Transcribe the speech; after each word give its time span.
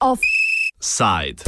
Offside. 0.00 1.42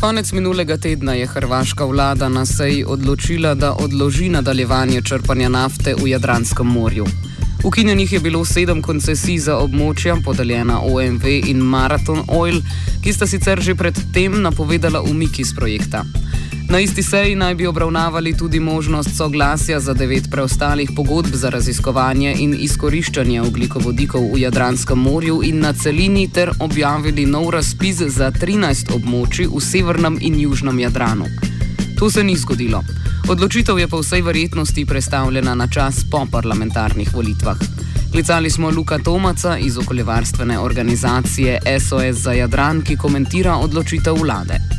Konec 0.00 0.32
minulega 0.32 0.76
tedna 0.76 1.14
je 1.14 1.26
hrvaška 1.26 1.84
vlada 1.84 2.28
na 2.28 2.46
seji 2.46 2.84
odločila, 2.84 3.54
da 3.54 3.72
odloži 3.72 4.28
nadaljevanje 4.28 5.02
črpanja 5.02 5.48
nafte 5.48 5.94
v 5.94 6.08
Jadranskem 6.08 6.66
morju. 6.66 7.06
Ukinjenih 7.64 8.12
je 8.12 8.20
bilo 8.20 8.44
sedem 8.44 8.82
koncesij 8.82 9.38
za 9.38 9.58
območja, 9.58 10.16
podeljena 10.24 10.80
OMV 10.80 11.26
in 11.46 11.58
Marathon 11.58 12.24
Oil, 12.28 12.62
ki 13.04 13.12
sta 13.12 13.26
sicer 13.26 13.60
že 13.62 13.74
predtem 13.74 14.42
napovedala 14.42 15.02
umik 15.02 15.38
iz 15.38 15.54
projekta. 15.54 16.04
Na 16.70 16.80
isti 16.80 17.02
seji 17.02 17.34
naj 17.34 17.54
bi 17.54 17.66
obravnavali 17.66 18.36
tudi 18.36 18.60
možnost 18.60 19.16
soglasja 19.16 19.80
za 19.80 19.94
devet 19.94 20.30
preostalih 20.30 20.90
pogodb 20.96 21.34
za 21.34 21.50
raziskovanje 21.50 22.34
in 22.38 22.54
izkoriščanje 22.58 23.42
oglikovodikov 23.42 24.22
v 24.34 24.38
Jadranskem 24.38 24.98
morju 24.98 25.40
in 25.44 25.58
na 25.60 25.72
celini 25.72 26.28
ter 26.32 26.52
objavili 26.60 27.26
nov 27.26 27.50
razpis 27.50 27.96
za 27.96 28.30
13 28.30 28.94
območij 28.94 29.50
v 29.50 29.60
severnem 29.60 30.18
in 30.20 30.40
južnem 30.40 30.78
Jadranu. 30.78 31.26
To 31.98 32.10
se 32.10 32.24
ni 32.24 32.36
zgodilo. 32.36 32.84
Odločitev 33.28 33.78
je 33.78 33.88
po 33.88 33.98
vsej 33.98 34.22
verjetnosti 34.22 34.86
predstavljena 34.86 35.54
na 35.54 35.66
čas 35.66 36.04
po 36.10 36.26
parlamentarnih 36.32 37.14
volitvah. 37.14 37.58
Klicali 38.12 38.50
smo 38.50 38.70
Luka 38.70 38.98
Tomaca 38.98 39.58
iz 39.58 39.78
okoljevarstvene 39.78 40.58
organizacije 40.58 41.58
SOS 41.80 42.22
za 42.22 42.32
Jadran, 42.32 42.82
ki 42.82 42.96
komentira 42.96 43.56
odločitev 43.56 44.14
vlade. 44.14 44.69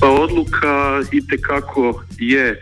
Pa 0.00 0.08
odluka 0.10 1.00
itekako 1.12 2.04
je 2.18 2.46
e, 2.48 2.56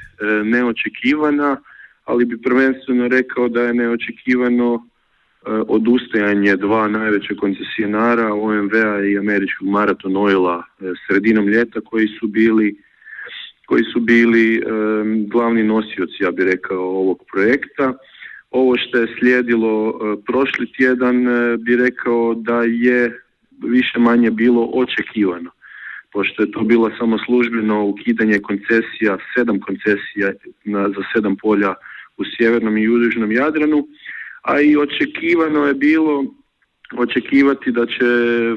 neočekivana, 0.45 1.57
ali 2.05 2.25
bi 2.25 2.43
prvenstveno 2.43 3.09
rekao 3.09 3.49
da 3.49 3.63
je 3.63 3.75
neočekivano 3.75 4.75
e, 4.75 4.81
odustajanje 5.69 6.57
dva 6.57 6.89
najveća 6.89 7.35
koncesionara 7.41 8.35
OMV-a 8.35 9.05
i 9.05 9.19
američkog 9.19 9.69
Marathon 9.69 10.17
Oila 10.17 10.65
e, 10.65 10.85
sredinom 11.07 11.49
ljeta 11.49 11.81
koji 11.81 12.09
su 12.21 12.27
bili 12.27 12.77
koji 13.67 13.85
su 13.93 14.01
bili 14.01 14.63
glavni 15.27 15.63
nosioci, 15.63 16.15
ja 16.21 16.31
bih 16.31 16.47
rekao, 16.47 16.79
ovog 16.79 17.23
projekta. 17.33 17.93
Ovo 18.51 18.77
što 18.77 18.99
je 18.99 19.15
slijedilo 19.19 19.99
prošli 20.27 20.73
tjedan 20.73 21.25
bi 21.59 21.77
rekao 21.77 22.35
da 22.35 22.63
je 22.63 23.21
više 23.63 23.99
manje 23.99 24.31
bilo 24.31 24.71
očekivano 24.73 25.51
pošto 26.17 26.43
je 26.43 26.51
to 26.51 26.61
bilo 26.61 26.91
samo 26.99 27.19
službeno 27.19 27.85
ukidanje 27.85 28.39
koncesija, 28.39 29.19
sedam 29.35 29.61
koncesija 29.61 30.33
na, 30.65 30.89
za 30.89 31.03
sedam 31.13 31.37
polja 31.37 31.75
u 32.17 32.23
sjevernom 32.37 32.79
i 32.79 32.83
južnom 32.83 33.33
Jadranu, 33.33 33.87
a 34.43 34.61
i 34.61 34.77
očekivano 34.77 35.67
je 35.67 35.75
bilo 35.75 36.25
očekivati 36.97 37.73
da 37.73 37.87
će 37.87 38.09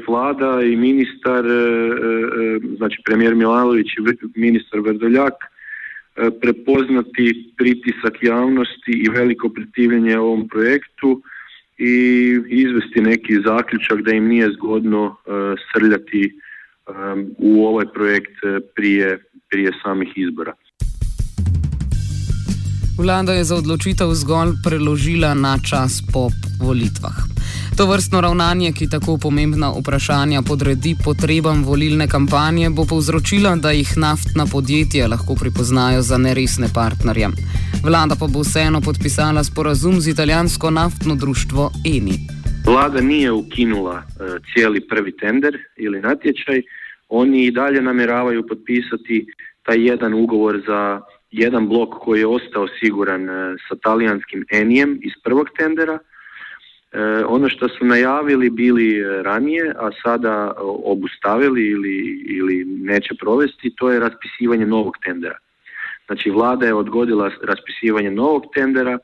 vlada 0.08 0.62
i 0.62 0.76
ministar, 0.76 1.46
e, 1.46 1.52
e, 1.52 2.60
znači 2.78 2.98
premijer 3.06 3.36
Milanović 3.36 3.88
i 3.88 4.40
ministar 4.40 4.80
Verdoljak 4.80 5.34
e, 5.44 6.30
prepoznati 6.42 7.54
pritisak 7.58 8.16
javnosti 8.22 8.92
i 8.92 9.10
veliko 9.10 9.50
protivljenje 9.50 10.18
ovom 10.18 10.48
projektu 10.48 11.22
i 11.78 11.94
izvesti 12.48 13.02
neki 13.02 13.42
zaključak 13.46 14.02
da 14.02 14.12
im 14.12 14.28
nije 14.28 14.52
zgodno 14.52 15.16
srljati 15.72 16.40
Um, 16.90 17.36
u 17.38 17.66
ovaj 17.66 17.86
projekt 17.94 18.44
eh, 18.44 18.60
prije, 18.76 19.20
prije 19.50 19.72
samih 19.84 20.10
izbora. 20.16 20.54
Vlada 22.98 23.34
je 23.34 23.44
za 23.44 23.56
odločitev 23.56 24.14
zgolj 24.14 24.50
preložila 24.64 25.34
na 25.34 25.58
čas 25.70 26.02
po 26.14 26.30
volitvah. 26.62 27.16
To 27.78 27.86
vrstno 27.86 28.22
ravnanje, 28.22 28.72
ki 28.72 28.90
tako 28.90 29.18
pomembna 29.18 29.70
vprašanja 29.72 30.42
podredi 30.42 30.96
potrebam 31.04 31.64
volilne 31.64 32.08
kampanje, 32.08 32.70
bo 32.70 32.86
povzročila, 32.86 33.56
da 33.56 33.72
jih 33.72 33.94
naftna 33.98 34.46
podjetja 34.52 35.08
lahko 35.08 35.36
pripoznajo 35.36 36.02
za 36.02 36.18
neresne 36.18 36.68
partnerje. 36.74 37.30
Vlada 37.84 38.16
pa 38.20 38.28
bo 38.28 38.42
vseeno 38.44 38.82
podpisala 38.82 39.44
sporazum 39.44 40.02
z 40.02 40.10
italijansko 40.10 40.70
naftno 40.70 41.16
društvo 41.16 41.72
Eni. 41.86 42.20
Vlada 42.66 43.02
nije 43.02 43.32
ukinula 43.32 43.96
uh, 43.96 44.28
cijeli 44.54 44.88
prvi 44.88 45.18
tender 45.18 45.58
ili 45.78 46.02
natječaj, 46.02 46.62
oni 47.10 47.46
i 47.46 47.52
dalje 47.52 47.82
namjeravaju 47.82 48.48
potpisati 48.48 49.26
taj 49.64 49.86
jedan 49.88 50.14
ugovor 50.14 50.62
za 50.68 51.02
jedan 51.32 51.68
blok 51.68 51.90
koji 51.90 52.20
je 52.20 52.28
ostao 52.28 52.68
siguran 52.80 53.30
e, 53.30 53.56
sa 53.70 53.76
talijanskim 53.76 54.46
Enijem 54.52 55.00
iz 55.02 55.12
prvog 55.24 55.48
tendera. 55.58 56.00
E, 56.92 57.00
ono 57.26 57.50
što 57.50 57.70
su 57.70 57.86
najavili 57.86 58.50
bili 58.50 59.04
ranije, 59.24 59.74
a 59.80 59.90
sada 60.04 60.54
obustavili 60.84 61.70
ili, 61.70 62.24
ili 62.28 62.66
neće 62.66 63.16
provesti, 63.20 63.76
to 63.76 63.92
je 63.92 64.00
raspisivanje 64.00 64.66
novog 64.66 64.98
tendera. 65.04 65.38
Znači 66.08 66.30
vlada 66.30 66.66
je 66.66 66.74
odgodila 66.74 67.32
raspisivanje 67.44 68.12
novog 68.12 68.44
tendera, 68.54 68.92
e, 68.92 69.00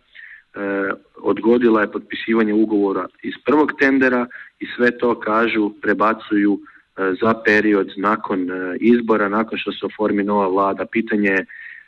odgodila 1.16 1.82
je 1.82 1.92
potpisivanje 1.92 2.54
ugovora 2.54 3.08
iz 3.24 3.34
prvog 3.46 3.72
tendera 3.80 4.28
i 4.60 4.66
sve 4.76 4.98
to 4.98 5.20
kažu, 5.20 5.74
prebacuju 5.82 6.60
za 6.98 7.34
period 7.46 7.92
nakon 7.96 8.52
e, 8.52 8.78
izbora, 8.80 9.30
nakon 9.30 9.58
što 9.58 9.72
se 9.72 9.86
oformi 9.86 10.24
nova 10.24 10.48
vlada. 10.48 10.86
Pitanje 10.86 11.30
je 11.30 11.46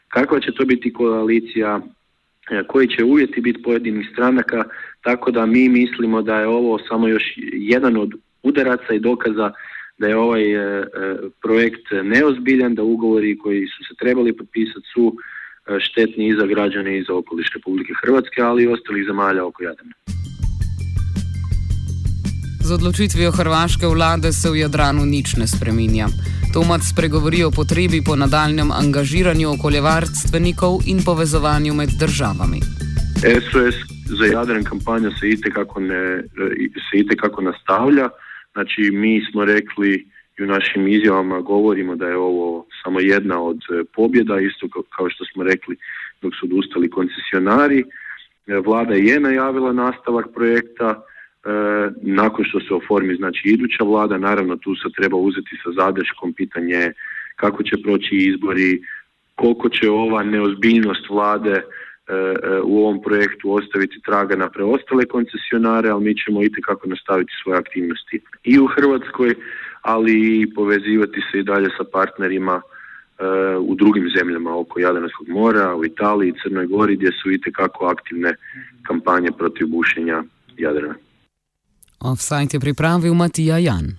kakva 0.08 0.40
će 0.40 0.52
to 0.52 0.66
biti 0.66 0.94
koalicija, 0.94 1.82
e, 2.52 2.64
koji 2.68 2.88
će 2.88 3.04
uvjeti 3.04 3.42
biti 3.42 3.62
pojedinih 3.62 4.10
stranaka, 4.14 4.64
tako 5.02 5.32
da 5.32 5.46
mi 5.46 5.70
mislimo 5.70 6.22
da 6.22 6.40
je 6.40 6.48
ovo 6.48 6.80
samo 6.90 7.08
još 7.08 7.24
jedan 7.54 7.98
od 7.98 8.14
udaraca 8.44 8.94
i 8.94 9.00
dokaza 9.00 9.52
da 9.98 10.08
je 10.08 10.18
ovaj 10.18 10.54
e, 10.54 10.86
projekt 11.42 11.88
neozbiljan, 12.04 12.76
da 12.76 12.84
ugovori 12.84 13.38
koji 13.38 13.68
su 13.68 13.84
se 13.84 13.96
trebali 14.00 14.38
potpisati 14.38 14.88
su 14.94 15.16
štetni 15.80 16.28
i 16.28 16.36
za 16.40 16.46
građane 16.46 16.98
i 16.98 17.04
za 17.04 17.14
okoliš 17.14 17.54
Republike 17.56 17.94
Hrvatske, 18.02 18.42
ali 18.42 18.64
i 18.64 18.68
ostalih 18.68 19.06
zemalja 19.06 19.46
oko 19.46 19.64
Jadrana. 19.64 19.94
Z 22.68 22.74
odločitvijo 22.74 23.32
hrvaške 23.32 23.88
vlade 23.88 24.32
se 24.36 24.50
v 24.52 24.60
Jadranu 24.60 25.06
nič 25.08 25.40
ne 25.40 25.48
spreminja. 25.48 26.08
Tomac 26.54 26.84
spregovori 26.84 27.40
o 27.48 27.52
potrebi 27.52 28.02
po 28.04 28.16
nadaljem 28.20 28.74
angažiranju 28.76 29.54
okoljevarstvenikov 29.56 30.84
in 30.92 31.00
povezovanju 31.00 31.72
med 31.74 31.96
državami. 31.96 32.60
SOS 33.24 33.78
za 34.20 34.26
Jadran 34.34 34.68
kampanja 34.68 35.16
se 35.20 35.30
itekako, 35.30 35.80
ne, 35.80 36.28
se 36.92 36.94
itekako 37.04 37.42
nastavlja. 37.42 38.10
Znači, 38.54 38.92
mi 38.92 39.24
smo 39.32 39.46
rekli 39.46 39.92
i 40.40 40.44
u 40.44 40.48
našim 40.48 40.88
izjavama 40.88 41.40
govorimo 41.40 41.96
da 41.96 42.08
je 42.08 42.18
ovo 42.18 42.68
samo 42.84 43.00
jedna 43.00 43.42
od 43.42 43.60
pobjeda, 43.96 44.40
isto 44.40 44.68
kao 44.96 45.10
što 45.10 45.24
smo 45.26 45.44
rekli 45.44 45.78
dok 46.22 46.36
su 46.36 46.46
odustali 46.46 46.90
koncesionari. 46.90 47.84
Vlada 48.66 48.94
je 48.94 49.20
najavila 49.20 49.74
nastavak 49.74 50.26
projekta, 50.36 51.04
nakon 52.02 52.46
što 52.46 52.60
se 52.60 52.74
oformi 52.74 53.16
znači 53.16 53.42
iduća 53.48 53.84
vlada, 53.84 54.18
naravno 54.18 54.58
tu 54.58 54.76
se 54.76 54.90
treba 54.98 55.18
uzeti 55.18 55.56
sa 55.64 55.70
zadrškom 55.86 56.34
pitanje 56.34 56.92
kako 57.36 57.64
će 57.64 57.76
proći 57.84 58.16
izbori, 58.16 58.82
koliko 59.36 59.70
će 59.70 59.90
ova 59.90 60.24
neozbiljnost 60.24 61.10
vlade 61.10 61.52
e, 61.52 61.64
e, 61.64 62.62
u 62.64 62.80
ovom 62.80 63.02
projektu 63.02 63.54
ostaviti 63.54 64.02
traga 64.06 64.36
na 64.36 64.50
preostale 64.50 65.06
koncesionare, 65.06 65.90
ali 65.90 66.04
mi 66.04 66.16
ćemo 66.16 66.44
itekako 66.44 66.90
nastaviti 66.90 67.32
svoje 67.44 67.58
aktivnosti 67.60 68.20
i 68.44 68.60
u 68.60 68.68
Hrvatskoj, 68.68 69.36
ali 69.82 70.42
i 70.42 70.54
povezivati 70.54 71.22
se 71.32 71.40
i 71.40 71.44
dalje 71.44 71.70
sa 71.78 71.84
partnerima 71.94 72.62
u 73.60 73.76
drugim 73.76 74.10
zemljama 74.18 74.58
oko 74.58 74.80
Jadranskog 74.80 75.28
mora, 75.28 75.76
u 75.76 75.86
Italiji, 75.86 76.34
Crnoj 76.44 76.66
Gori, 76.66 76.96
gdje 76.96 77.12
su 77.12 77.32
itekako 77.32 77.86
aktivne 77.86 78.36
kampanje 78.88 79.30
protiv 79.38 79.68
bušenja 79.68 80.24
Jadrana. 80.58 80.96
Offside 82.00 82.48
je 82.54 82.60
pripravil 82.60 83.14
Matija 83.14 83.58
Jan. 83.58 83.94